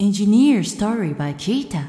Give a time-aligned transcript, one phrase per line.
[0.00, 1.84] Engineer Story by Kita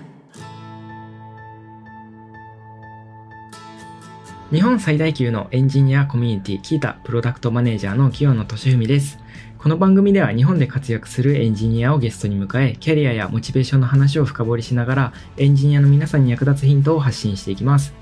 [4.51, 9.17] 日本最大級のエンジニアコミュニティキータプロダクトマネージャーの清野俊文です。
[9.57, 17.93] この番組では日本で活躍するエンジニアをゲストに迎え、キャリアやモチベーションの話を深掘りしながら、エンジニアの皆さんに役立つヒントを発信していきます。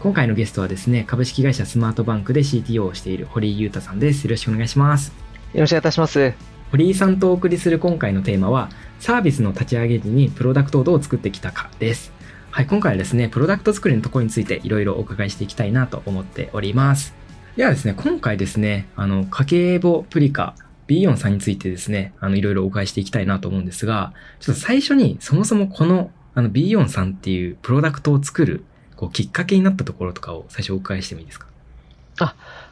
[0.00, 4.24] 今回のゲストはですね、株式会社スマートバンクで CTO をしている堀井裕太さんです。
[4.24, 5.12] よろしくお願いします。
[5.52, 6.57] よろしくお願いいたします。
[6.70, 8.68] 堀井さんとお送りする今回のテーマは、
[9.00, 12.12] サービスの立ち上げ時にプロダクトをどう作ってきたかです。
[12.50, 17.14] はい、今回はですね、プロダクト作りのところについていろいろお伺いしていきたいなと思っております。
[17.56, 20.54] ではですね、今回ですね、あの、家計簿プリカ
[20.88, 28.64] B4 さんについてですね、あの、いろいろお伺いしていきたいなと思うんですが、ちょっと最初にそもそもこの、あの、B4 さんっていうプロダクトを作る、
[28.96, 31.47] こう、きっかけになったところとかを最初お伺いしてもいいですか？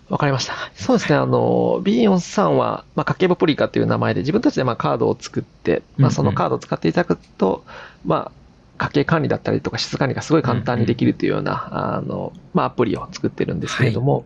[0.09, 0.55] わかりました。
[0.75, 7.65] そうですね、あの、B4 さんは、まあ、家計簿プリカという名前で自分たちでまあカードを作って、まあ、そのカードを使っていただくと、
[8.05, 8.33] まあ、
[8.79, 14.25] 家計管理だったりとか、質管理がすごい簡単にできるというような、あの、まあ、アプリを作ってるんですけれども、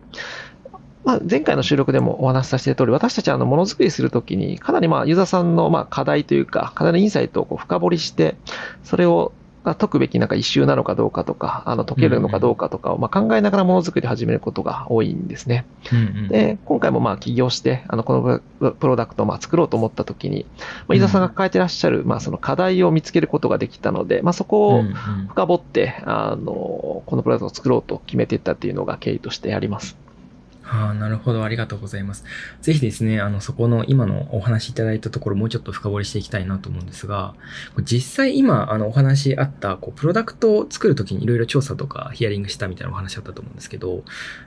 [1.03, 8.35] まあ、前回の収録でもお話しさせていた通り、私たちはあのものづくりするときに、かなりまあユーザーさんのまあ課題というか、課題のインサイトをこう深掘りして、
[8.83, 15.65] それをまあ解くべきなんか一周なのかどうかとか、あの解けるのかどうかとかをまあ考えながらものづくりを始めることが多いんですね。
[15.91, 16.27] うんうん。
[16.29, 20.45] で、今回もまあ起業して、あの、このププロダクトをまあ作ろうと思ったときに、
[20.87, 24.83] まあ、ユーザーさんが抱えてらっしゃる、まあその課題を見つけることができたので、まあそこを
[25.29, 29.97] 深掘って、あの、このプロダクトを作ろうと決めていったっていうのが経緯としてあります。
[30.73, 31.43] ああ、なるほど。
[31.43, 32.23] ありがとうございます。
[32.61, 37.35] ぜひですね、あの、そこの今のお話いただいたところ、もうちょっと深掘りしていきたいなと思うんですが、
[37.83, 44.05] 実際今、あの、お話あった、こう、プロダクトを作るときにいろいろ調査とかヒアリングしたみたいなお話あったと思うんですけど、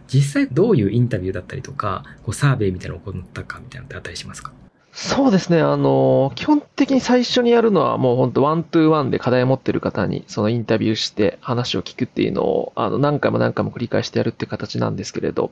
[0.09, 4.51] 実際どういうインタビューだったりとか、こう、サーベイみたいなのを行ったかみたいなのってあったりしますか？
[4.97, 5.61] そうですね。
[5.61, 15.51] あの、基本的に最初にやるのはもう本当ワントゥーワンで課題を持ってる方にそのインタビューして話を聞くっていうのをあの何回も何回も繰り返してやるって形なんですけれど、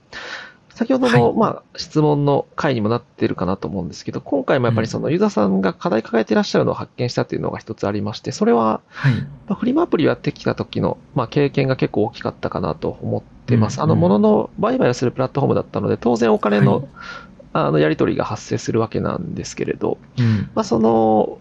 [0.74, 9.14] 先ほどの、はいまあ質問の回にもなってるかなと思うんですけど、今回もやっぱりそのユーザーさんが課題抱えていらっしゃるのを発見したっていうのが一つありまして、それははい。
[9.14, 13.78] まあフリマアプリをやってきた時の、まあ、経験が結構大きかったかなと思ってます。
[13.78, 16.84] うんあの、ものの売買をするプラットフォームだったので、当然お金の、はい
[17.52, 20.50] あの、やり取りが発生するわけなんですけれど、うん。
[20.54, 21.38] まあ、その、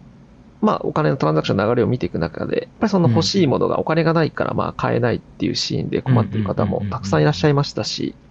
[0.62, 8.14] まあ、お金のトランザクションの流れを見ていく中で、やっぱりその欲しいものがお金がないから、まあ、買えないっていうシーンで困っている方もたくさんいらっしゃいましたし、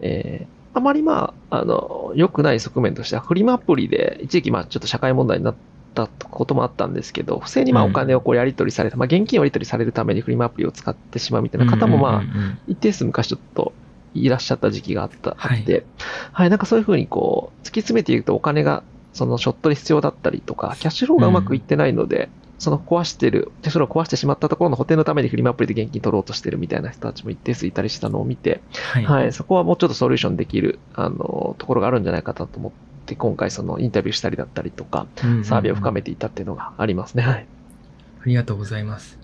[0.00, 5.54] えーあまりまあ、あの、良くない側面としては、フリマアプリで一時期まあちょっと社会問題になっ
[5.94, 7.90] たこともあったんですけど、不正にまあうん。
[7.90, 12.22] お金をこうやり取りされた、まあ現金をやり取りされるためにフリマアプリを使ってしまうみたいな方もまあ、
[12.68, 13.72] 一定数昔ちょっと
[14.14, 15.58] いらっしゃった時期があった、はい。
[15.58, 15.84] あって、
[16.32, 18.82] はい、なんかそういうふうにこう、突き詰めていくとお金が、
[19.14, 28.60] そのショットで必要だったりとか、キャッシュフローがうまくいってないので、その壊してる、キャッシュフローを壊してしまったところの補填のためにフリマアプリで現金取ろうとしてるみたいな人たちも一定数いたりしたのを見て、
[28.92, 29.04] はい。
[29.04, 32.72] はい、そこはもうちょっとソリューションできる、あの、ところがあるんじゃないかなと思っ
[33.06, 37.22] て、今回そのインタビューしたりだったりとか、うんうんうんサービスを深めていったっていうのがありますね。
[37.22, 37.46] はい。
[38.20, 39.18] ありがとうございます。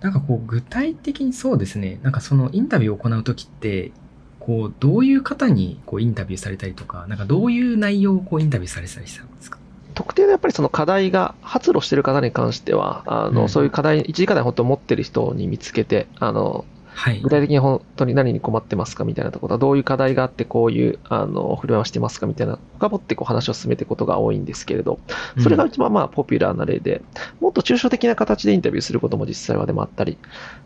[0.00, 3.92] なんかこう、具体的にそうですね、なんかそのインタビューを行うときって、
[4.38, 9.58] こう、どういう方にこうインタビューされたりとか、なんかどういう内容をこうインタビューされたりしたんですか？
[10.00, 17.28] 特定のやっぱりその課題が発露してる方に関しては、あの、うんそういう課題、一時課題本当持ってる人に見つけて、あの、はい具。
[17.28, 25.00] 体的に本当に何に困ってますかみたいなところは、どういう課題があって、こういう、あの、振る舞いをしてますかみたいな、深掘ってこう話を進めていくことが多いんですけれど、
[25.38, 27.02] それが一番まあポピュラーな例で、
[27.40, 30.16] もっと抽象的な形でインタビューすることも実際はでもあったり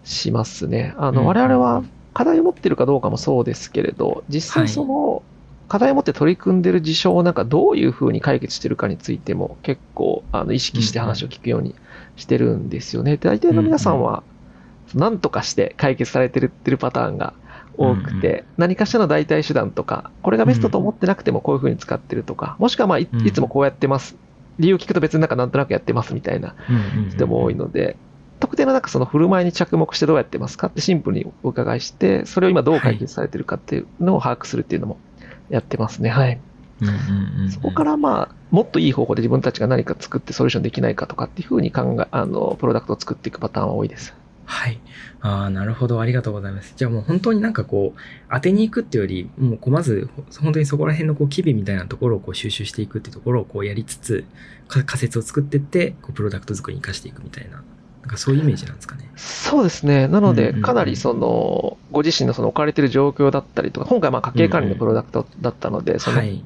[0.04, 0.94] しますね。
[0.96, 5.22] あうんの、我々は課題を持ってるかどうかもそうですけれど、実際その、
[5.74, 11.74] 課題を持って取り組んでる事象をなんかどういうふうに解決してるかについても結構あの意識して話を聞くように
[12.14, 13.16] してるんですよね。
[13.16, 14.22] で大体の皆さんは
[14.94, 17.34] 何とかして解決されてるってるパターンが
[17.76, 24.14] 多くて、うん何かしらの代替手段とか、これがベストと思ってなくてもこういうふうに使ってるとか、もしくはまあいつもこうやってます。
[24.60, 26.54] 理由を聞くと別になんかなんとなくやってますみたいな
[27.10, 27.96] 人も多いので、
[28.38, 34.98] 特定のなんかその振る舞いに着目してどうやってますかってシンプルにお伺いして、それを今どう解決されてるかっていうのを把握するっていうのも
[35.50, 36.10] やってますね。
[36.10, 36.40] はい。
[37.50, 44.14] そこからまあ、もっといい方法で自分たちが何か作ってソリューションできないかとかっていうふうに考え、あの、プロダクトを作っていくパターンは多いです。
[44.46, 44.78] はい。
[45.20, 46.00] ああ、なるほど。
[46.00, 46.74] ありがとうございます。
[46.76, 48.00] じゃあもう本当になんかこう、
[48.30, 50.10] 当てに行くっていうより、もうこうまず、
[50.40, 54.24] 本当にそこら辺のこう、機微みたいなところをこう収集していくっていうところをこうやりつつ、
[54.68, 57.62] か仮説を作っていって、こう、プロダクト作りに活かしていくみたいな、
[58.04, 59.10] なんかそういうイメージなんですかね。
[59.16, 60.08] そうですね。
[60.08, 66.44] なので、かなりその、ご自身のその置かれてる状況だったりとか、今回まあ家計管理のプロダクトだったので、そのはい。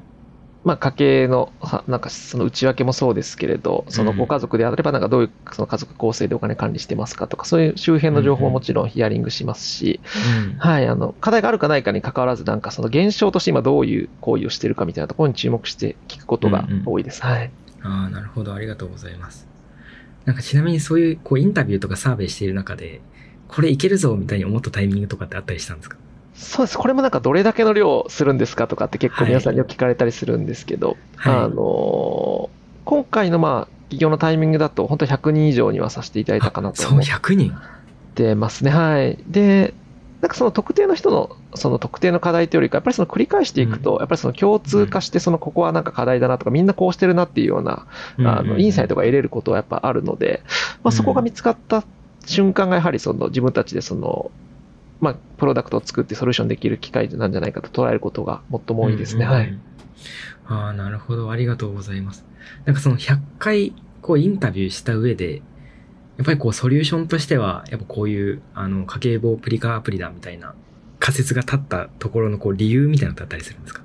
[0.63, 17.23] まあ、家計の、はなんかその内訳もそうですけれど、そのご家族であれば、なんかどういうその家族構成でお金管理してますかとか、そういう周辺の情報ももちろんヒアリングしますし、うんはい、あの、課題があるかないかに関わらず、なんかその現象として今どういう行為をしているかみたいなところに注目して聞くことが多いです。
[17.23, 17.51] はい。
[17.81, 18.53] ああ、なるほど。
[18.53, 19.48] ありがとうございます。
[20.25, 23.01] なんかちなみにそういうこうインタビューとかサーベイしている中で、
[23.47, 25.97] これいけるぞみたいに思ったタイミングとかってあったりしたんですか？
[26.35, 26.77] そうです。
[26.77, 37.53] これもなんかどれだけの量するんですかとかって結構皆さんによく聞かれたりするんですけど、はいあのー今回のまあ、企業のタイミングだと本当に100人以上にはさせていただいたかなとそう、思っ100人。
[38.15, 38.71] てますね。
[38.71, 39.19] はい。
[39.27, 39.73] で、
[40.21, 47.87] なんかその特定の人の、その特定の課題というよりか、やっぱりその繰り返していくと、やっぱりその共通化して、そのここはなんか課題だなとか、みんなこうしてるなっていうような、
[48.23, 50.43] あの、インサイトが得れることはやっぱあるので、
[50.83, 51.83] まあそこが見つかった
[52.25, 54.31] 瞬間がやはりその自分たちでその、
[54.99, 59.25] まあ、プロダクトを作ってソリューションできる機会なんじゃないかと捉えることが最も多いですね。
[59.25, 59.43] はい。
[59.43, 59.63] うんうんうん。
[60.53, 61.31] ああ、なるほど。
[61.31, 62.25] ありがとうございます。
[62.65, 65.41] なんかその100回こうインタビューした上で、
[66.19, 70.53] やっぱりこうソリューションとしては、やっぱこういうあの家計簿プリカアプリだみたいな
[70.99, 73.81] 仮説が立ったところのこう理由みたいなのってあったりするんですか？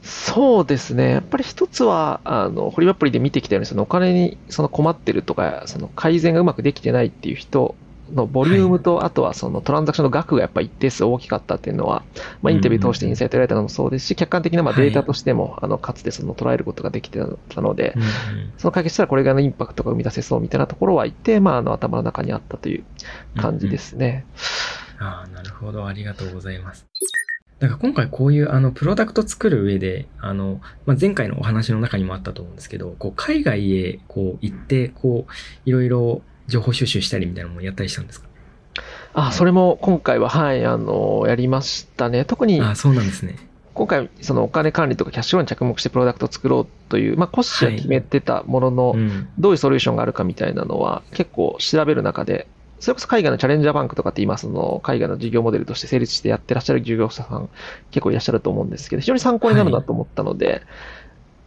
[0.00, 1.10] そうですね。
[1.10, 7.74] やっぱり一つは、あの、ホリアプリで見てきたように、そのお金にその困ってるとか、その改善がうまくできてないっていう人
[8.12, 12.02] のボリュームと、あとはそのトランザクションの額がやっぱ一定数大きかったっていうのは、
[12.42, 17.94] まあ、インタビュー通してインサイト得られたのもそうですし、客観的なまあはいデータとしても、あの、かつてその捉えることができてたので
[18.58, 22.84] その解決したらこれぐらいのインパクトが生み出せそうみたいなところは一定、まあ、あの、頭の中にあったという
[23.36, 24.26] 感じですね。
[24.98, 25.86] ああ、なるほど。
[25.86, 26.86] ありがとうございます。
[27.60, 35.32] なんか今回こういうあのプロダクト作る上で、あの、まあ、前回のお話の中にもあったと思うんですけど、こう海外へこう行って、こう、
[35.64, 38.28] いろいろ情報収集したりみたいなのもやったりしたんですか？
[39.14, 42.24] あ、それも今回は、はい、あの、やりましたね。
[42.24, 43.36] 特に、ああ、そうなんですね。
[43.74, 49.28] 今回、そのお金管理とかキャッシュフローに着目してプロダクトを作ろうという、まあ、コッシーは決めてたものの、うん。
[49.38, 52.46] どういうソリューションがあるかみたいなのは結構調べる中で、
[52.80, 57.48] それこそ海外のチャレンジャーバンクとかって今その海外の事業モデルとして成立してやってらっしゃる事業者さん
[57.90, 60.62] 結構いらっしゃると思うんですけど、非常に参考になるなと思ったので、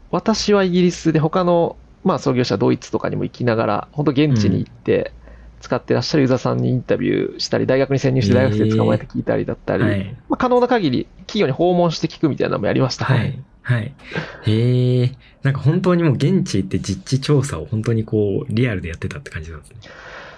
[0.10, 1.76] 私はイギリスで他の
[2.08, 5.14] まあ創業者ドイツとかにも行きながら、本当現地に行って
[5.60, 10.16] 使ってらっしゃるユーザーさんにインタビューしたり、大学に潜入して大学生捕まえて聞いたりだったり、はい。
[10.30, 13.06] まあ、可能な限り企業に訪問して聞くみたいなのもやりました。
[13.06, 13.44] はい。
[13.62, 13.96] はい。
[14.42, 15.12] へえ。
[15.44, 19.82] なんか本当にもう現地行って実地調査を本当にこう、リアルでやってたって感じなんですね。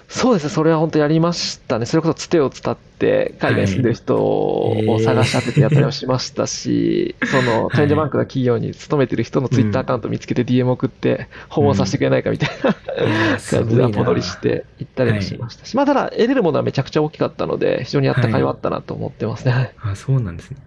[0.09, 0.45] そうです。
[0.45, 1.85] ね、それは本当やりましたね。
[1.85, 19.51] それこそつてを伝って、海外に住んでる人を探し当ててやったりもしましたし、その、チャレンジバンクの企業に勤めてる人のツイッターアカウント見つけて DM 送って、訪問させてくれないかみたいないやす感じでポ取りして行ったりもしましたし、まあただ、得れるものはめちゃくちゃ大きかったので、非常にやった甲斐はあったなと思ってますね。
[19.51, 19.75] はい。
[19.83, 20.57] あ、そうなんですね。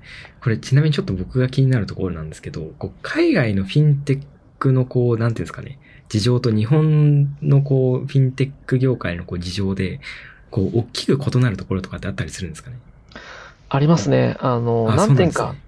[0.40, 4.22] これちなみにちょっと僕が気になるところなんですけど、こう海外のフィンテッ
[4.58, 5.78] クのこう、なんていうんですかね、
[6.12, 9.98] 事情と日本のこう、フィンテック業界のこう事情で、
[10.50, 12.76] こう、大きく異なるところとかってあったりするんですかね？
[13.70, 14.36] ありますね。
[14.40, 15.62] あの、あ何点かそうなんで、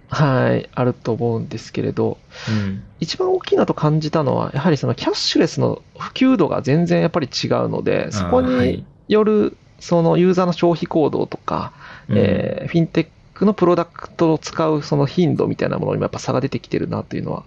[0.51, 2.19] はい、あると思うんですけれど、
[2.51, 2.83] うん。
[3.01, 11.73] 一番大きいなと感じたのは、やはりそのキャッシュレスの普及度が全然やっぱり違うので、そこによるそのユーザーの消費行動とか、
[12.11, 17.45] うんえーフィンテックのプロダクトを使うその頻度みたいなものにもやっぱ差が出てきてるなというのは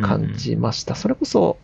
[0.00, 0.94] 感じました。
[0.94, 1.56] それこそ、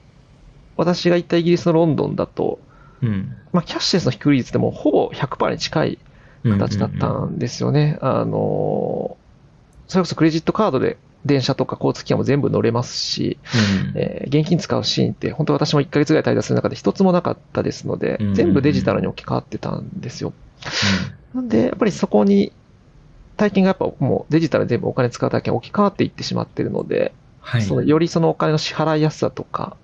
[0.80, 2.58] 私が行ったイギリスのロンドンだと、
[3.02, 3.36] うん。
[3.52, 5.98] まあ、キャッシュレスの普及率でもほぼ100%に近い
[6.42, 6.58] うん。
[6.58, 7.98] 形だったんですよね。
[8.00, 9.16] あの、
[9.88, 10.96] それこそクレジットカードで
[11.26, 13.38] 電車とか交通機関も全部乗れますし、
[13.94, 20.32] うんえー現金使うシーンって、本当私も1ヶ月ぐらい滞在する中で一つもなかったですのでうん、全部デジタルに置き換わってたんですよ。
[21.34, 22.52] なんで、やっぱりそこに、
[23.36, 27.62] 体験がやっぱもうデジタルで全部お金使う体験が置き換わっていってしまってるので、はい。
[27.62, 29.76] そのよりそのお金の支払いやすさとか、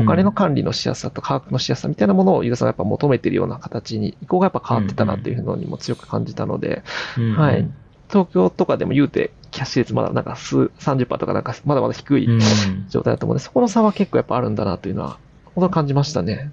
[0.00, 6.82] お金の管理のしやすさと把握のしやすさみたいなものをユーザーさんがやっぱ求めているような形に、移行がやっぱ変わってたなっていうのにも強く感じたので、
[7.16, 7.68] うん、うんはい。
[8.08, 12.40] 東京とかでも言うて、キャッシュ率まだなんか数、30%とかなんかまだまだ低いうん。
[12.88, 15.18] 状態だと思うので、そこの差は結構やっぱあるんだなというのは、
[15.54, 16.50] 本当に感じましたね。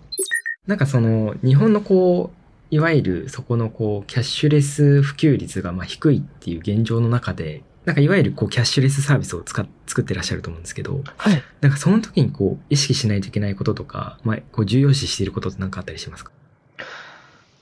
[0.68, 11.44] なんかその、日本のこう、いわゆるそこのこう、キャッシュレス普及率がまあ低いっていう現状の中で、なんかいわゆるこう、キャッシュレスサービスを使っ作ってらっしゃると思うんですけど、はい。
[11.60, 16.32] なんかその時にこう、意識しないといけないこととか、まあ、こう、重要視していることって何かあったりしますか？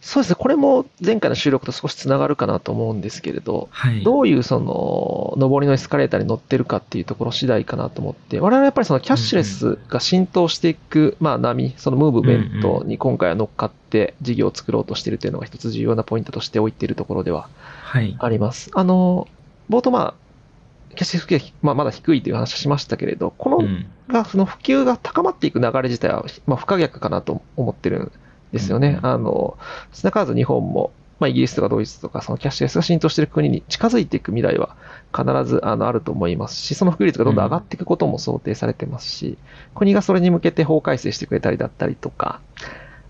[0.01, 0.36] そうですね。
[0.39, 4.03] これも前回の収録と少しつながるかなと思うんですけれど、はい。
[4.03, 17.50] どういうその、上りのエスカレーターに乗ってるかっていうところ次第かなと思って、我々はやっぱりそのキャッシュレスが浸透していく、まあ波、そのムーブメントに今回は乗っかって事業を作ろうとしているというのが一つ重要なポイントとして置いているところでは
[17.81, 18.15] はい。
[18.19, 18.69] あります。
[18.75, 19.27] あの、
[19.69, 28.11] 冒頭まあ、キャッシュレス普及が、まあ、まだ低いという話をしましたけれど、この、うんが、その普及が高まっていく流れ自体は、まあ、不可逆かなと思ってるん
[28.51, 28.99] ですよね。
[29.03, 29.57] うんあの、
[29.93, 34.75] 少なからず日本も、まあ、イギリスとかドイツとか、そのキャッシュレスが浸透している国に近づいていく未来は
[35.15, 39.38] 必ずあのあると思いますし、その普及率がどんどん上がっていくことも想定されてますし、
[39.75, 42.41] 国がそれに向けて法改正してくれたりだったりとか、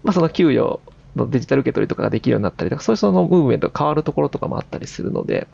[0.04, 0.82] まあ、その給与
[1.16, 5.48] のデジタル受け取りとかができるようになったりとか、そういうそのムーブメントが変わるところとかもあったりするので、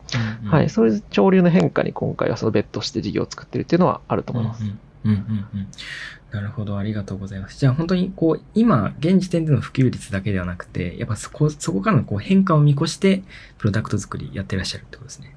[0.44, 4.64] うんはい、そういう潮流の変化に今回はその別途して事業を作ってるっていうのはあると思います。
[4.64, 5.68] うんうんうんうんうん
[6.32, 7.58] なるほど、ありがとうございます。
[7.58, 13.22] じゃあ本当にこう、今、現時点での普及率だけではなくて、やっぱそこ、そこからのこう変化を見越して、
[13.58, 15.34] プロダクト作りやってらっしゃるってことですね。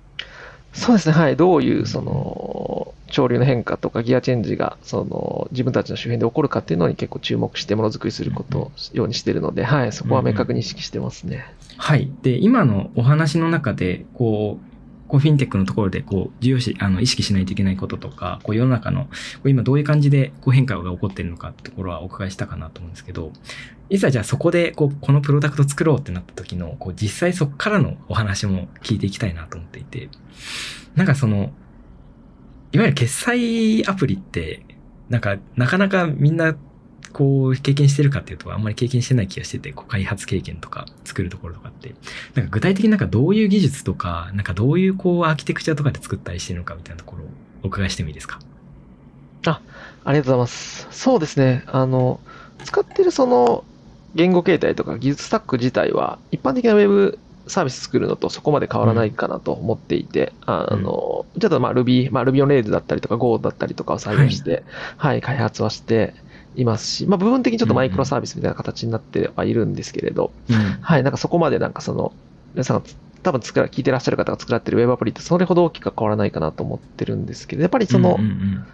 [0.74, 1.38] そうですね、はい。
[1.38, 11.46] どういう、その、潮流の変化とかギアチェンジが、その、自分たちの周辺で起こるかっていうのに結構注目してものづくりすることをようにしてるので、はい、そこは明確に意識してますね。
[11.78, 12.12] はい。
[12.22, 14.70] で、今のお話の中で、こう、
[15.10, 19.10] こうフィンテックのところで、こう、重要視、あの、意識しないといけないこととか、こう、世の中の、こ
[19.46, 23.34] う今どういう感じで、こう、変化が起こっているのかってところはお伺いしたかなと思うんですけど、
[23.90, 30.10] いざじゃあそこで、こう、このプロダクト作ろうってなった時の、こう、実際そこからのお話も聞いていきたいなと思っていて、
[30.96, 31.52] なんかその、
[32.72, 34.64] いわゆる決済アプリって、
[35.10, 36.56] なんか、なかなかみんな、
[37.14, 41.96] こう、経験してるかっていうと、あんまり経験してない気がしてて、こう開発経験とか、作るところとかって、
[42.36, 47.28] なんか具体的になんかどういう技術とか、なんかどういうこう、アーキテクチャとかで作ったりしてるのかみたいなところを
[47.64, 48.40] お伺いしてもいいですか？
[49.48, 49.62] あ
[50.06, 50.88] ありがとうございます。
[50.92, 52.20] そうですね、あの、
[52.64, 53.64] 使ってるその、
[54.14, 57.18] 言語形態とか技術スタック自体は、一般的なウェブ
[57.50, 64.64] サービス作るのとそこまで変わらないかなと思っていて、あの、ちょっとまあ Ruby、まあ Ruby on Rails だったりとか Go だったりとかを採用して、
[64.98, 66.14] はい、開発はして
[66.56, 70.56] いますし、まあ部分的にちょっとマイクロサービスみたいな形になってはいるんですけれど、うん。
[70.56, 72.14] はい、なんかそこまでなんかその、
[72.54, 72.86] 皆さんが
[73.24, 78.66] 多分作ら、聞いてらっしゃる方が作られてるウェブアプリってそれほど大きくは変わらないかなと思ってるんですけど、やっぱりそのうん、うん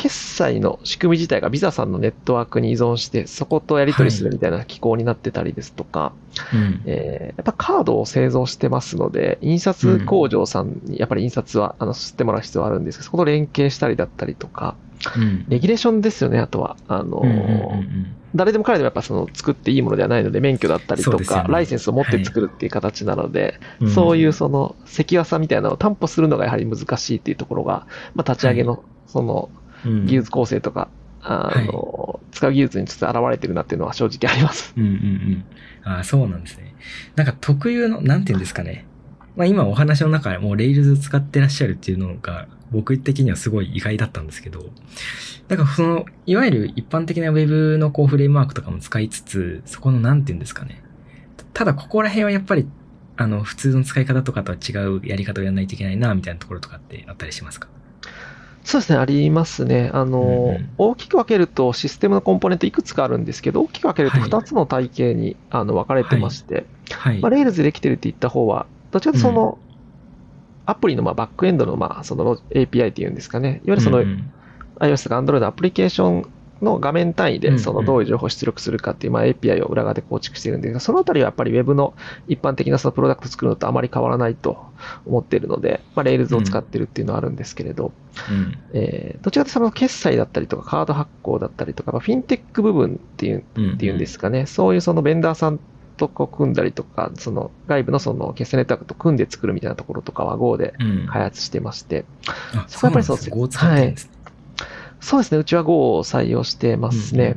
[0.00, 6.14] 決済の仕組み自体がビザさんのネットワークに依存して、そことやり取りするみたいな機構になってたりですとか、
[6.54, 6.82] うん、うん。
[6.86, 14.74] えーやっぱカードを製造してますので、印刷工場さんにやっぱり印刷は、あの、吸ってもらう必要はあるんですけど、そこと連携したりだったりとか、
[15.16, 15.44] うん。
[15.48, 16.76] レギュレーションですよね、あとは。
[16.88, 17.42] あの、うんうんう
[17.82, 30.88] ん誰でも彼でもやっぱその作っていいものではないので、免許だったりとか、ライセンスを持って作るっていう形なので、うんそういうその、セキュアさみたいなのを担保するのがやはり難しいっていうところが、まあ、立ち上げの、その、うん技術構成とか、
[31.22, 34.72] あの、使う技術にちょっと現れてるなっていうのは正直あります。
[34.76, 35.44] うんうんうん。
[35.84, 36.74] ああ、そうなんですね。
[37.16, 38.86] なんか特有の、なんていうんですかね。
[39.36, 44.70] まあ今お話の中でもう Rails 使ってらっしゃるっていうのが僕的にはすごい意外だったんですけど、
[45.48, 50.82] なんかその、いわゆる一般的な Web のこうフレームワークとかも使いつつ、そこのなんていうんですかね。
[51.52, 52.66] ただここら辺はやっぱり、
[53.16, 57.68] あの、普通の使い方とかとは違うやり方をやらないといけないな、みたいなところとかってあったりしますか？
[58.64, 59.90] そうですね、ありますね。
[59.92, 60.70] あの、うんうん。
[60.78, 64.28] 大きく分けるとシステムのコンポーネントいくつかあるんですけど、大きく分けるとはい。
[64.28, 67.20] 2つの体系に、あの分かれてまして、はい。
[67.20, 69.58] まあ、Rails でできてるって言った方は、どっちかというとその、
[70.66, 74.32] アプリのまあバックエンドのまあその API っていうんですかね、いわゆるそのうんうん。
[74.80, 76.30] iOS とか Android のアプリケーション
[76.62, 81.94] の画面単位で、そのどういう情報を出力するかっていう、まあ、API を裏側で構築しているんですが、そのあたりはやっぱり Web の
[82.28, 84.58] 一般的なそのプロダクト作るのとあまり変わらないと
[85.06, 87.92] 思っているので、まあ、Rails を使ってるっていうのはあるんですけれど、
[88.30, 88.58] うん。
[88.72, 95.60] えーどちらかというとその決済だったりとかカード発行だったりとか、まあ、フィンテック部分っていう、うんっていうんですかね、そういうそのベンダーさん
[96.00, 101.06] とこう組んだりとか、その外部のその決済ネットワークと組んで作るみたいなところとかは Go でうん。
[101.06, 102.06] 開発してまして、
[102.54, 103.94] あ、そこはやっぱりそうですね。
[103.96, 104.10] すね。
[105.00, 107.36] そうですね、うちは Go を採用してますね。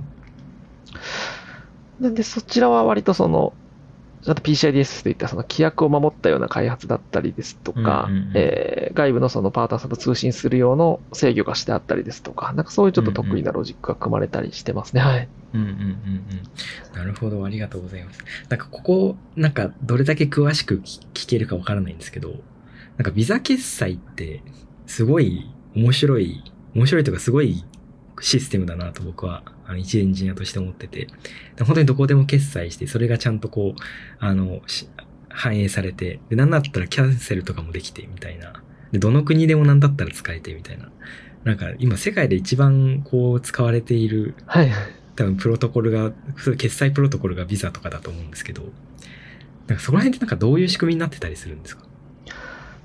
[2.00, 3.54] なんで、そちらは割とその、
[4.24, 8.10] ちゃんと PCIDS といったその規約を守ったような開発だったりですとか、
[8.94, 15.02] 外部のそのパートナーさんと通信する用の制御がしてあったりですとか、なんかそういうちょっと得意なロジックが組まれたりしてますね。
[15.02, 15.28] はい。
[15.54, 16.98] うんうんうんうん。
[16.98, 18.20] なるほど、ありがとうございます。
[18.48, 22.30] なんかここ、なんかどれだけ詳しく聞聞けるかわからないんですけど、
[22.98, 24.42] なんかビザ決済って
[24.86, 27.64] すごい面白い、面白いというかすごい
[28.22, 31.08] システムだなと僕は、あの、一エンジニアとして思ってて、
[31.56, 33.82] で本当にどこでも決済して、それがちゃんとこう、
[34.20, 34.88] あの、し
[35.30, 38.62] 反映されて、で、なんだったらキャンセルとかもできてみたいな。
[38.92, 40.92] で、どの国でもなんだったら使えてみたいな。
[41.44, 44.72] なんか今世界で一番こう使われているはい。
[45.16, 46.12] 多分プロトコルが、
[46.58, 48.64] 決済プロトコルがビザとかだと思うんですけど、
[49.68, 51.84] なんかそこら辺ってなんかどういう仕組みになってたりするんですか？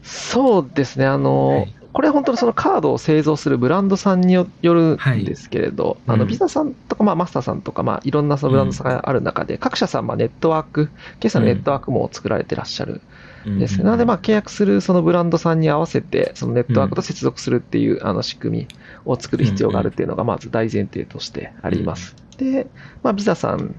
[0.02, 5.96] そうですね、あの、はいこれは本当にそのカードを製造するブランドさんによるんですけれど、はい。
[6.06, 10.90] うんあのビザさんとか、まあ、マスターさんとか、まあ、いろんなそのブランドさんがある中で、各社さん、まあ、ネットワーク、
[11.20, 13.00] 決済のネットワークも作られてらっしゃる
[13.48, 13.78] んです。
[13.78, 13.84] ね。
[13.84, 18.68] なので、まあ、契約するそのブランドさんに合わせて、そのネットワークと接続するっていう、あの仕組み
[19.04, 22.16] を作る必要があるっていうのが、まず大前提としてあります。
[22.36, 22.66] で、
[23.02, 23.74] まあ、ビザさん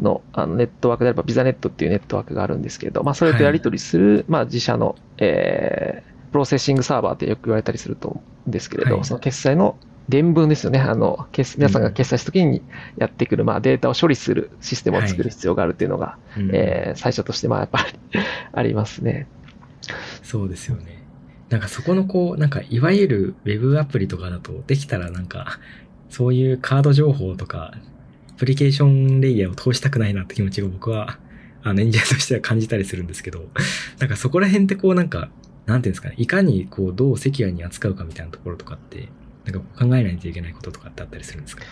[0.00, 9.76] のあのネットワークであれば、 VisaNet っていうネットワークがあるんですけれど、まあ、それとやり取りする、まあ、自社の、えープロセッシングサーバーってよく言われたりすると思うんですけれど、はいその決済の
[10.08, 10.78] 電文ですよね。
[10.78, 12.62] あの、決皆さんが決済した時に
[12.96, 18.20] やってくる、まあ、データを処理するシステムを作る必要があるっていうのが、うんえー最初として、まあ、やっぱり
[18.52, 19.26] ありますね。
[20.22, 21.02] そうですよね。
[21.50, 25.58] なんかそこのこう、なんかいわゆるウェブアプリとかだと、できたらなんか、
[26.10, 27.74] そういうカード情報とか、
[28.30, 31.18] アプリケーションレイヤーを通したくないなって気持ちが僕は、
[31.62, 33.46] あの、エンジニアとしては感じたりするんですけど、
[33.98, 35.30] なんかそこら辺ってこうなんか、
[35.68, 39.08] なんていうんですかね、いかにこう、どう赤裸々に扱うかみたいなところとかって、
[39.44, 41.62] なんか考えないといけないこととかってあったりするんですか？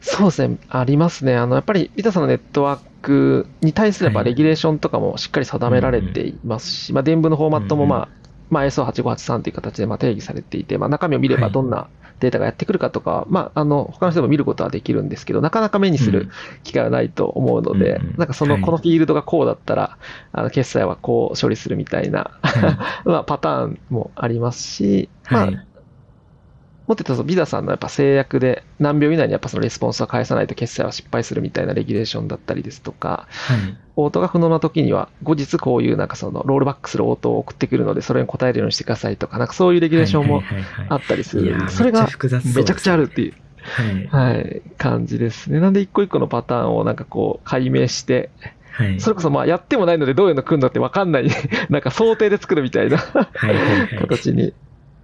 [0.00, 1.36] そうですね、ありますね。
[1.36, 8.08] あの、やっぱり、ビタさんのネットワークに対すれば、はいレギュレーションとかもしっかり定められていますし、まあ、伝聞のフォーマットも、うんうんまあ、
[8.50, 11.52] まあ、ISO8583 という形でまあ定義されていて、まあ、中身を見ればはい。
[11.52, 11.88] どんな
[12.20, 16.28] データがやってくるかとか、まあ、あの、他の人でも見ることはできるんですけど、なかなか目にする
[16.64, 18.62] 機会はないと思うので、うんうんなんかその、はい。
[18.62, 19.98] このフィールドがこうだったら、
[20.32, 25.66] あの、決済はこう処理するみたいな、は まあ、パターンもありますし、まあ、はい
[26.86, 33.58] もっと言うと、ビザさんのやっぱ制約で何秒以内にやっぱそのレスポンスを返さないと決済は失敗するみたいなレギュレーションだったりですとか、はい。
[33.96, 40.42] 応答が不能な時には、後日こういうなんかそのロールバックする応答を送ってくるので、それに答えるようにしてくださいとか、なんかそういうレギュレーションも
[40.88, 41.70] あったりする。
[41.70, 42.06] それがめ
[42.62, 43.34] っちゃくちゃあるっていう、
[44.10, 44.34] はい。
[44.34, 45.60] はい、感じですね。
[45.60, 48.30] なんで一個一個のパターンをなんかこう解明して、
[48.76, 49.00] はい。
[49.00, 51.28] それこそまあやってもないのでどういうの組んだってわかんない、
[51.70, 53.96] なんか想定で作るみたいなはい。
[53.98, 54.52] 形に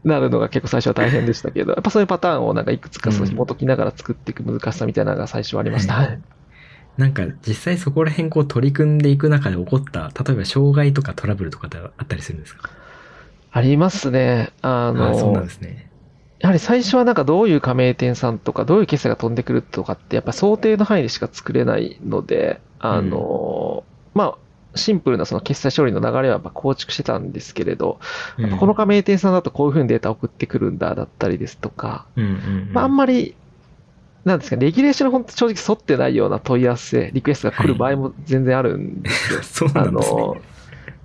[0.04, 5.94] なるのが結構最初は大変でしたけど、やっぱそういうパターンをなんかいくつかそううん紐解きながら作っていく難しさみたいなのが最初はありました。
[5.94, 6.22] はいはい
[6.98, 12.68] なんか実際そこら辺こう取り組んでいく中で起こった、例えば障害とかトラブルとかってあったりするんですか？
[13.50, 14.50] ありますね。
[14.60, 15.88] ああの、そうなんですね。
[16.40, 24.38] やはり最初はなんかどういう加盟店さんとか、どういう決済が飛んでくるとかって、やっぱ想定の範囲でしか作れないので、あの、まあ、
[24.74, 28.00] シンプルなその決済処理の流れはやっぱ構築してたんですけれど、
[28.38, 33.34] うんこの加盟店さんだとこういうふうにデータ送ってくるんだだったりですとか、うんうんうんまあ、あんまり、
[34.24, 39.42] なんですか、レギュレーションに本当正直沿ってないような問い合わせ、リクエストが来る場合も全然あるんですよ。
[39.42, 40.22] そうなんですね。
[40.22, 40.36] あの、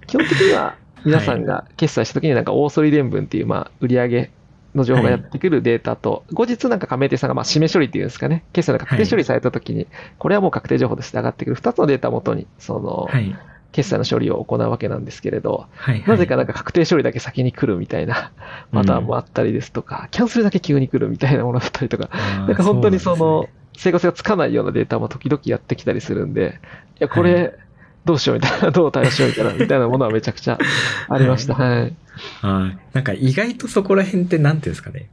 [0.06, 4.30] 基本的には皆さんが決済した時になんか大反り伝聞っていう、まあ、売上
[4.76, 9.88] の情報がやってくるデータと、後日なんか加盟店さんが、まあ、締め処理っていうんですかね、決済の確定処理された時に、
[10.20, 13.36] これはもう確定情報として上がってくる2つのデータをもとに、その、はい。
[13.72, 16.04] 決済の処理を行うわけなんですけれど、はい。
[16.08, 18.32] なぜかなんか確定処理だけ先に来るみたいな
[18.72, 22.10] パターンもあったりですとか、キャンセルだけ急に来るみたいなものだったりとか、
[22.48, 26.60] なんか本当にその、整合性がつかないようなデータも時々やってきたりするんで、
[27.00, 27.54] いや、こはれ、
[28.06, 30.58] どうしようみたいな、 どう対応しようみたいな、みたいなものはめちゃくちゃ
[31.10, 31.54] ありました。
[31.54, 31.94] はい。
[32.42, 32.78] はい。
[32.94, 35.10] なんか意外とそこら辺ってなんていうんですかね。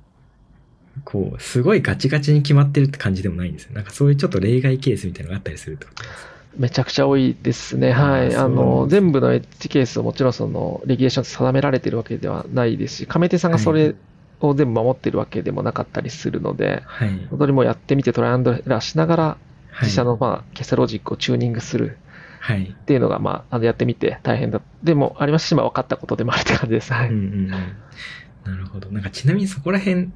[1.05, 3.75] こう、すごいガチガチに決まってるって感じでもないんですよ。
[3.75, 6.34] なんかそういうちょっと例外ケースみたいなのがあったりするってことです。
[6.57, 7.93] めちゃくちゃ多いですね。
[7.93, 8.35] はい。
[8.35, 13.95] あの、全部のエッジケースをもちろんその、レギュレーションで定められているわけではないですし、加盟店さんがそれ
[14.41, 17.27] を全部守っているわけでもなかったりするので、はい。
[17.31, 19.39] 本当にもうやってみてトライアンドエラーしながら、は
[19.83, 19.85] い。
[19.85, 21.99] 自社のまあ、決済ロジックをチューニングする
[22.45, 22.65] はい。
[22.65, 24.61] っていうのが、まあ、あのやってみて大変だ。
[24.83, 26.93] でもありますし、まあ分かったことでもあるって感じです。
[26.93, 27.09] はい。
[27.09, 27.49] うんうんうん。
[27.49, 28.91] なるほど。
[28.91, 30.11] なんかちなみにそこら辺、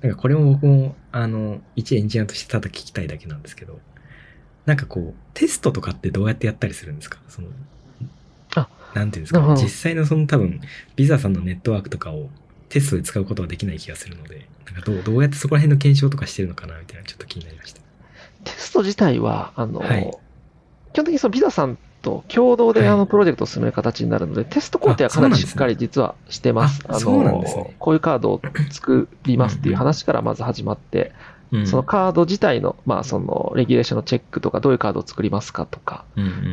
[0.00, 3.80] なんかこれも僕も、あの、一エンジニアとしてただ聞きたいだけなんですけど、
[4.66, 7.18] なんかこう、テストとかってどうやってやったりするんですか？
[7.28, 7.48] その、
[8.54, 9.54] あ、なんていうんですか？
[9.60, 10.60] 実際のその多分、
[10.96, 12.30] ビザさんのネットワークとかを
[12.68, 17.80] テストで使うことはできない気がするので、なんかどう、どうやってそこら辺の検証とかしてるのかなみたいなちょっと気になりました。
[18.44, 20.10] テスト自体は、あの、はい。
[20.92, 22.88] 基本的にそのビザさんと共同ではい。
[22.90, 26.82] あのプロジェクトを進める形になるので、テスト工程はかなりしっかり実はしてます。
[26.88, 27.62] あそうなんですね。
[27.64, 31.12] の、こういうカードを作りますっていう話からまず始まって、
[31.54, 36.04] うんそのカード自体の、まあその、レギュレーションのチェックとか、どういうカードを作りますかとか、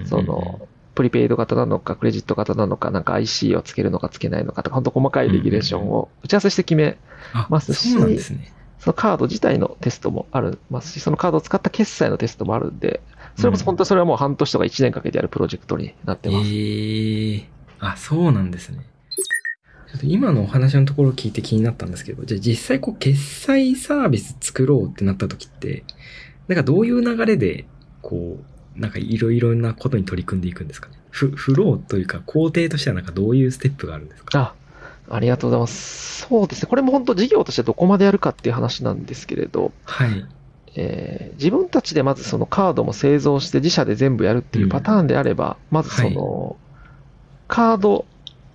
[0.05, 6.97] その、プリペイド型なのか、クレジット型なのか、なんか IC をつけるのかつけないのかとか、本当細かいレギュレーションを打ち合わせして決め、
[7.33, 8.51] あますしそうなんですね。
[8.79, 12.99] そのカード自体のテストもありますし、そのカードを使った決済のテストもあるんで、
[13.35, 16.49] それこそ本当にそれはもう半年とか1年かけてやるプロジェクトになってます。
[16.51, 17.45] ええ
[17.79, 18.79] あ、そうなんですね。
[19.91, 25.83] ちょっと今のお話のところを聞いて気になったんですけど、じゃあ実際こう決済サービス作ろうってなった時って、
[26.47, 27.65] なんかどういう流れで、
[28.01, 28.39] こ
[28.75, 30.95] う、なんかいろいろなことに取り組んでいくんですかね？
[31.09, 34.55] フフローというか工程としてはなんかどういうステップがあるんですか？
[35.09, 36.21] あ、ありがとうございます。
[36.21, 36.69] そうですね。
[36.69, 40.25] これも本当事業としてどこまでやるかっていう話なんですけれど、はい。
[40.75, 46.55] えー自分たちでまずそのカードも製造して自社で全部やるっていうパターンであれば、まずその、
[47.47, 48.05] カード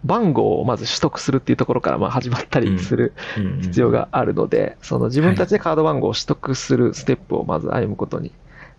[0.07, 3.87] 番号をまず取得するっていうところからまあ始まったりする必必要。
[3.91, 8.33] があるので、その自分たちでカード番号を取得するステップをまず歩むことに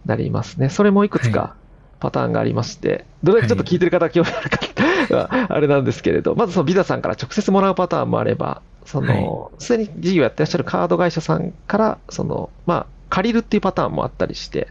[0.06, 0.70] なりますね。
[0.70, 1.56] それもいくつはか
[2.00, 14.68] パターンがありまして、どれだけちょっと聞いてる方が興味あるかはあれなんですけれど、まずそのビザさんから直接もらうパターンもあれば、その、すでに事業やってらっしゃるカード会社さんから、その、まあ、借りるっていうパターンもあったりして、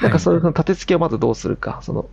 [0.00, 2.08] なんかそういうふうな立て付けをまずどうするか、その、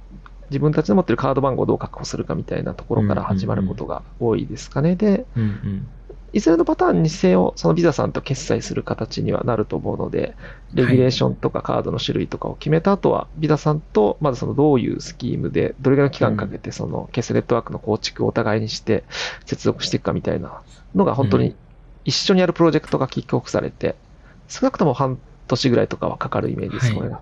[0.50, 4.96] 自分たちの持ってるカード番号をどう確保するかみたいなところから始まることが多いですかね。
[4.96, 5.88] で、うんうん。
[6.34, 10.36] いずれのパターンにせよ、そのビザさんと決済する形にはなると思うので、
[10.74, 19.04] レギュレーションとかカードの種類とかを決めた後は、ビザさんと、まずそのどういうスキームで、どれぐらいの期間かけて、その決済ネットワークの構築をお互いにして
[19.46, 20.62] 接続していくかみたいな
[20.96, 21.56] のが本当に
[22.04, 23.96] 一緒にやるプロジェクトがキックオフされて、
[24.48, 27.22] 少なくとも半年ぐらいとかはかかるイメージです、はいこれが。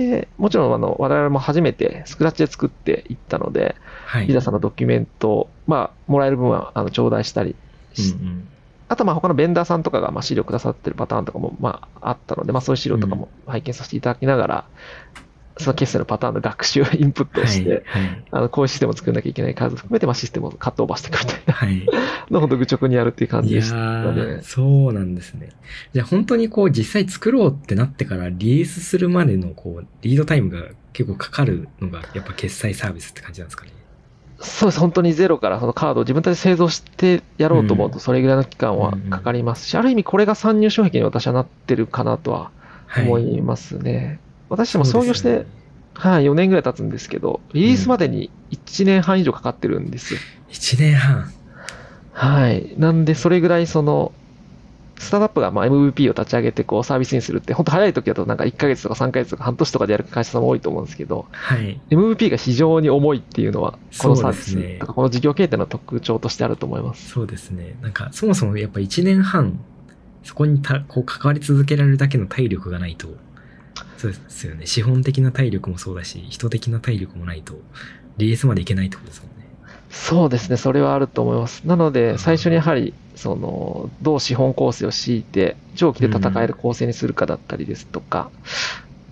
[0.00, 0.10] はい。
[0.10, 3.76] で、もちろんあの、我々も初めてスクラッチで作っていったので、
[4.06, 4.26] はい。
[4.26, 7.54] ビザさんのドキュメントを、まあ、もらえる分は、あの、頂戴したり
[7.94, 8.48] しうんうん
[8.88, 14.64] あと、まあ、他のベンダーさんとかが、まあ、資料くださってるパターンとかも、まあ、あったので、まあ、そういう資料とかも拝見させていただきながら、
[15.58, 18.02] その決済のパターンの学習、 インプットをして、はい。
[18.02, 18.24] はい。
[18.30, 21.86] あの、こういうシステムを作らなきゃいけない数含めて、まあ、システムをカットオーバーしていくみたいなはい。
[22.30, 24.42] のを、本当愚直にやるっていう感じでしたねー。
[24.42, 25.50] そうなんですね。
[25.92, 33.72] じゃあ本当にこう実際作ろうってなってからリリースするまでのこうリードタイムが結構かかるのがやっぱ決済サービスって感じなんですかね？
[34.40, 34.80] そうです。
[34.80, 42.50] 本当にゼロからそのカードを自分たちで製造してやろうと思うと、それぐらいの期間はかかりますし、ある意味これが参入障壁に私はなってるかなとは
[42.86, 43.06] はい。
[43.06, 44.18] 思いますね。
[44.52, 45.46] 私も創業して、ね
[45.94, 50.20] はい、4年ぐらい経つんですけど、リリースまでに1年半以上かかってるんですよ。
[50.48, 51.32] 一年半。
[52.12, 52.74] はい。
[52.78, 54.12] なんで、それぐらいその、
[54.98, 61.80] スタートアップがまあ MVP を立ち上げてこうサービスにするって、本当早い時だとなんか1ヶ月とか3ヶ月とか半年とかでやる会社さんも多いと思うんですけど、はい。
[61.90, 67.08] MVP が非常に重いっていうのは、このサービスとかこの事業形態の特徴としてあると思います。
[67.08, 67.76] そうですね。
[67.80, 69.58] なんかそもそもやっぱ一年半
[70.22, 73.08] そこにたこう関わり続けられるだけの体力がないと、
[73.96, 74.66] そうですよね。
[74.66, 77.54] 資本的な体力もそうだし、人的な体力もないと、
[78.18, 79.46] リリースまでいけないってことですもんね。
[79.90, 81.62] そうですね、それはあると思います。
[81.66, 88.30] なので、最初にやはり、その、どう資本構成を強いて、長期で戦える構成にするかだったりですとか、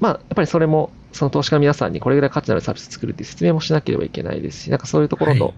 [0.01, 5.55] まあ、やっぱりそれも、その投資家の皆さんにこれぐらい価値のあるサービスを作るっていう説明もしなければいけないですし、なんかそういうところはいの、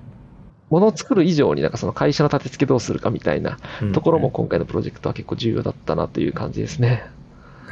[0.71, 7.05] ものを作る以上になんかその会社の立て付けどうするかみたいなうんところも今回のプロジェクトは結構重要だったなという感じですね。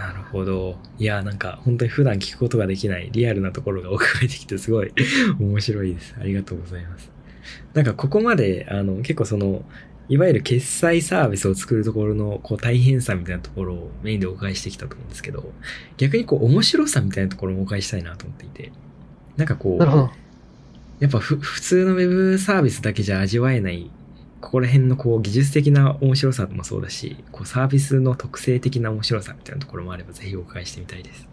[0.01, 0.77] なるほど。
[0.99, 4.93] いや、なんか本当に普段聞くことができないリアルなところが送られてきてすごい
[5.39, 6.17] 面白いです。
[6.19, 7.11] ありがとうございます。
[7.75, 9.63] なんかここまで、あの、結構その、
[10.09, 15.53] いわゆる決済サービスを作るところのこう大変さみたいなところをメインでお伺いしてきたと思うんですけど、
[15.99, 18.73] 逆にこう面白さみたいなところもお伺いしたいなと思っていて、
[19.37, 20.21] なんかこう。
[21.01, 23.91] やっぱふ普通のウェブサービスだけじゃ味わえない、
[24.41, 31.29] ここら辺のこう技術的な面白さもそうだし、こうサービスの特性的な面白さみたいなところもあればぜひお伺いしてみたいです。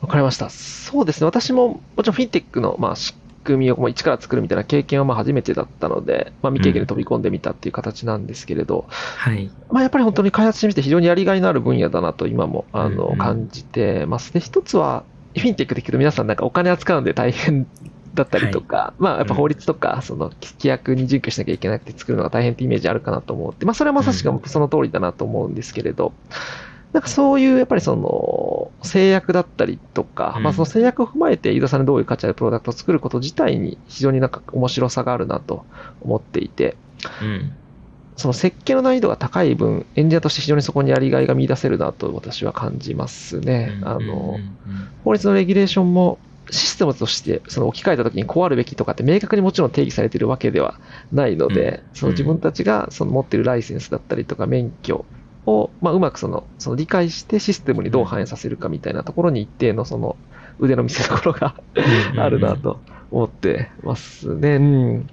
[0.00, 0.50] わかりました。
[0.50, 1.26] そうですね。
[1.26, 9.50] 私も、もちろんフィンテックの、まあ、仕組みをもう一から作るみたいな経験はまあ初めてだったので、まあ、未経験で飛び込んでみたっていう形なんですけれど、はい。
[9.70, 14.32] まあ、やっぱり本当に開発してみて非常にやりがいのある分野だなと今も、あの、うんうん感じてます。
[14.32, 15.04] で、一つは、
[15.36, 17.66] フィンテックで聞くと皆さんなんかお金扱うんで大変
[18.14, 26.12] だったりとか、まあ、やっぱ法律とか、その、規約に準拠しなきゃいけなくて作るのが大変ってイメージあるかなと思って、まあ、それはまさしくその通りだなと思うんですけれど、
[26.92, 30.42] なんかそういう、やっぱりその、制約だったりとか、うん。
[30.44, 35.64] まあその制約を踏まえて、ユーザーさんにどういう価値あるプロダクトを作ること自体に非常になんか面白さがあるなと
[36.02, 36.76] 思っていて、
[37.20, 37.52] うん。
[38.16, 43.76] その設計の難易度が高い分、エンジニアとして非常にそこにやりがいが見出せるなと私は感じますね。
[43.82, 44.38] あの、
[45.02, 46.18] 法律のレギュレーションも
[46.50, 50.78] システムとしてその置き換えたときにこうあるべきとかって明確にもちろん定義されているわけでは
[51.12, 55.04] ないので、うんその自分たちがその持っているライセンスだったりとか免許
[55.46, 60.16] を、まあ、うまくそのその理解してシステムにどう反映させるかみたいなところに一定のその
[60.58, 61.54] 腕の見せ所が
[62.18, 62.80] あるなと
[63.10, 64.56] 思ってますね。
[64.56, 65.06] うん。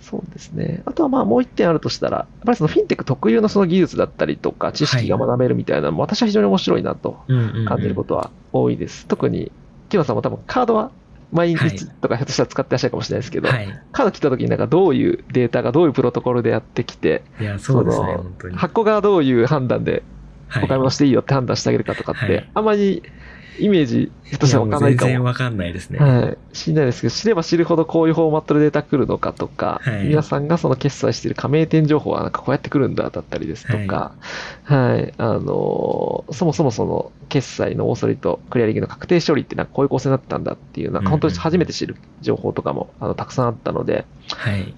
[0.00, 0.82] そうですね。
[0.84, 7.20] あとはまあもう一点あるとしたら、やっぱりそのフィンテック特有のその技術だったりとか知識が学べるみたいなのも私は非常に面白いなと
[7.66, 9.06] 感じることは多いです。
[9.06, 9.50] 特に、
[9.92, 10.90] 木野さんも多分カードは
[11.32, 13.80] 毎日とかひょっとしたら使ってらっしゃるかもしれないですけど、はい。
[13.92, 18.56] カード来た時になんかどういうデータがどういうプロトコルでやってきて、いや、そうですね、本当に。
[18.56, 20.02] 箱がどういう判断で
[20.48, 23.02] はいお買い物していいよって判断してあげるかとかって、はいあんまり
[23.58, 25.08] イメージ、ひょっとしたらわかんないかも。
[25.08, 25.98] 全然わかんないですね。
[25.98, 26.38] はい。
[26.52, 34.12] 知んないですけど、知れば知るほどこういうフォーマットでデータ来るのかとか、はい皆さんがその決済している加盟店情報はなんかこうやって来るんだだったりですとか、
[34.64, 44.74] はい、あのーそもそもその決済のオーソリとクリアリングの確定処理ってなんかこういう構成になってたんだっていう、なんか本当に初めて知る情報とかもあのたくさんあったので、はい。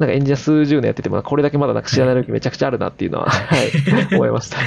[0.00, 4.56] なんかエンジニア数十年やってても、これだけまだなんか知らない領域めちゃくちゃあるなっていうのは、 はい、思いました。
[4.58, 4.62] い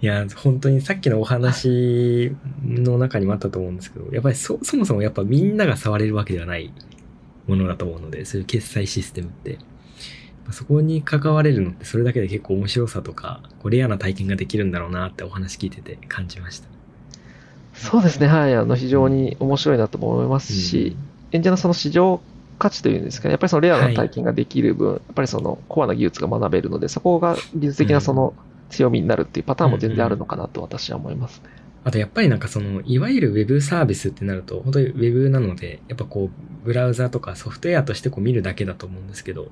[0.00, 2.32] や、本当にさっきのお話
[2.64, 6.72] の中にもあったと思うんですけど、やっぱりそそもそもやっぱみんなが触れるわけではない
[7.46, 9.58] ものだと思うので、そういう決済システムって。
[10.50, 16.68] そこに関われるのってそれだけで結構面白さとか、こうレアな体験ができるんだろうなってお話聞いてて感じました。
[17.74, 20.96] そうですね、はい、あの非常に面白いなとも思いますし、
[21.32, 22.20] エンジニアのその市場
[22.60, 28.34] 価値というんですかね、やっぱりそのレアな体験ができる分、やっぱりそのコアな技術が学べるので、そこが技術的なその
[28.68, 31.50] 強みになるっていうパターンも全然あるのかなと私は思いますね。
[31.82, 39.50] あとやっぱりなんかその、いわゆるウェブサービスってなると、本当にウェブなので、やっぱこう、ブラウザとかソフトウェアとしてこう見るだけだと思うんですけど、やっ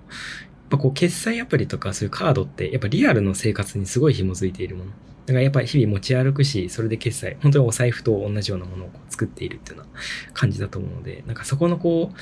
[0.69, 4.91] ぱこう、決済アプリとかそういうカードって、やっぱリアルの生活にすごい紐づいているもの。
[5.25, 10.01] だからやっぱり日々持ち歩くし、それで決済、本当にお財布と同じようなものをこう作っているっていうような
[10.35, 12.19] 感じだと思うので、なんかそこのこう、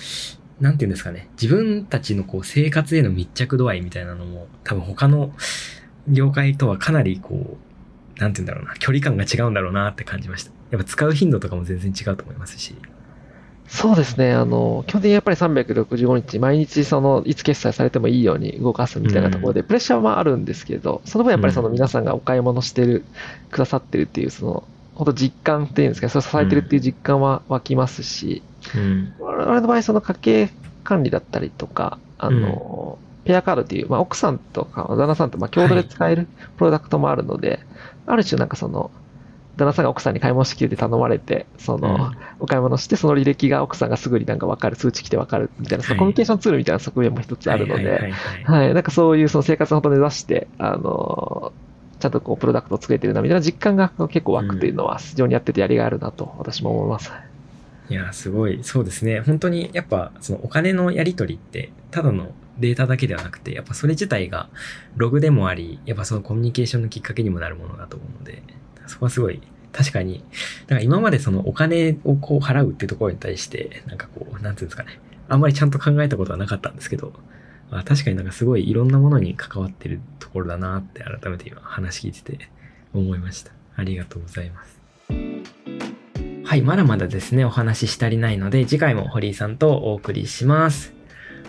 [0.60, 5.32] なんていうんですかね、自分たちのこう生活への密着度合いみたいなのも、多分他の
[6.08, 7.58] 業界とはかなりこ
[8.16, 10.50] う、なんて言うんだろうな、距離感が違うんだろうなって感じました。
[10.70, 12.74] やっぱ使う頻度とかも全然違うと思いますし。
[13.68, 23.04] そうですね、あの、基本的にやっぱり365日、毎日その、いつ決済されてもいいように動かすみたいなところで、プレッシャーはあるんですけど、その分やっぱりその皆さんがお買い物してる、
[23.50, 24.64] くださってるっていう、その、
[24.96, 28.42] 本当実感っていうんですか、それ支えてるっていう実感は湧きますし、
[28.74, 29.14] うん。
[29.18, 30.50] 我々の場合、その家計
[30.84, 37.60] 管理だったりとか、あの、ペアカードっていう、まあ、奥さんとか旦那さんとまあ共同で使えるプロダクトもあるので、
[38.06, 38.90] ある種なんかその、
[39.56, 42.16] 旦那さんが奥さんに買い物してきてって頼まれて、その、うん。
[42.38, 48.44] お買い物して、その履歴が奥さんがすぐになんか分かる、通知来て分かるみたいな、そのはいコミュニケーションツールみたいな側面も一つあるのはいはいはいで、はい。
[48.44, 51.54] はい、なんかそういうその生活を本当に出して、あの、
[51.98, 57.12] ちゃんとこう、プロダクトを作れてるな、みたいな実感が結構湧くっていうのは、非常にやっててやりがいあるなと、私も思います。
[57.88, 59.20] いや、すごい、そうですね。
[59.20, 64.48] 本当に、やっぱ、そのお金のやり取りって、ただのデータだけではなくて、やっぱそれ自体が
[64.96, 68.42] ログでもあり、やっぱそのコミュニケーションのきっかけにもなるものだと思うので、
[68.86, 69.40] そこはすごい、
[69.72, 70.24] 確かに、
[70.66, 77.12] だから今までそのお金をこう払うっていうところに対して、なんかこう、なんていうんですかね、あんまりちゃんと考えたことはなかったんですけど、
[77.70, 82.48] あ確かになんかすごいいろんなものに関わってるところだなって改めて今話聞いてて
[82.94, 83.52] 思いました。
[83.76, 84.76] ありがとうございます。
[86.44, 90.95] はい、まだまだですね、お話しし足りないので、次回も堀井さんとお送りします。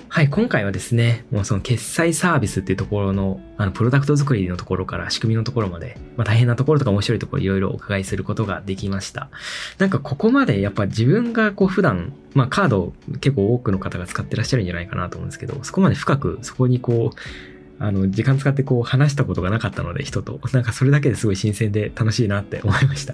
[0.09, 9.29] はい、今回はですね、もうその決済サービスっていうところの、あの、プロダクト作りのところから仕組みのところまで、まあ大変なところとか面白いところいろいろお伺いすることができました。
[9.77, 20.39] なんかここまでやっぱ自分がこう普段、まあカード結構多くの方が使ってらっしゃるんじゃないかなと思うんですけど、そこまで深くそこにこう、あの、時間使ってこう話したことがなかったので、人と。
[20.53, 23.13] なんかそれだけですごい新鮮で楽しいなって思いました。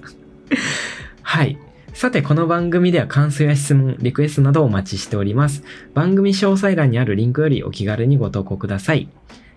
[1.21, 1.57] はい。
[1.93, 5.63] さて、この番組では感想や質問、リクエストなどをお待ちしております。
[5.93, 9.07] 番組詳細欄にあるリンクよりお気軽にご投稿ください。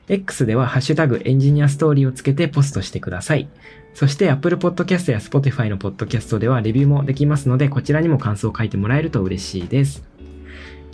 [0.08, 3.48] X ではハッシュタグエンジニアストーリーをつけてポストしてください。
[3.94, 10.04] そして Apple Podcast や Spotify の Podcast ではレビューもできますので、こちらにも感想を書いてもらえると嬉しいです。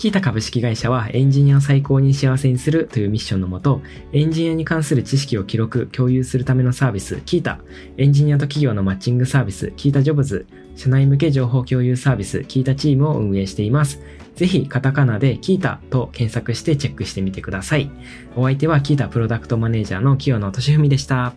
[0.02, 7.60] キータ株式会社はエンジニアを最高に幸せにするというミッションのもと、エンジニアに関する知識を記録、共有するためのサービス、キータ、
[7.98, 14.00] エンジニアと企業のマッチングサービス、キータジョブズ、社内向け情報共有サービス、キータチームを運営しています。
[14.34, 17.88] ぜひ、カタカナでキータと検索してチェックしてみてください。
[18.34, 21.32] お相手はキータプロダクトマネージャーの清野俊文でした。